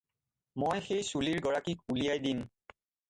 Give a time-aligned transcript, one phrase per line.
[0.63, 2.43] মই সেই চুলিৰ গৰাকীক উলিয়াই দিম।